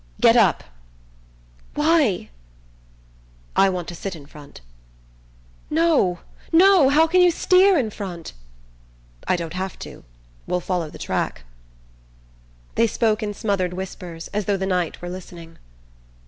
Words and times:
"Get 0.19 0.35
up!" 0.35 0.63
"Why?" 1.75 2.31
"I 3.55 3.69
want 3.69 3.87
to 3.89 3.93
sit 3.93 4.15
in 4.15 4.25
front." 4.25 4.61
"No, 5.69 6.21
no! 6.51 6.89
How 6.89 7.05
can 7.05 7.21
you 7.21 7.29
steer 7.29 7.77
in 7.77 7.91
front?" 7.91 8.33
"I 9.27 9.35
don't 9.35 9.53
have 9.53 9.77
to. 9.77 10.03
We'll 10.47 10.59
follow 10.59 10.89
the 10.89 10.97
track." 10.97 11.43
They 12.73 12.87
spoke 12.87 13.21
in 13.21 13.35
smothered 13.35 13.75
whispers, 13.75 14.27
as 14.29 14.45
though 14.45 14.57
the 14.57 14.65
night 14.65 15.03
were 15.03 15.09
listening. 15.09 15.59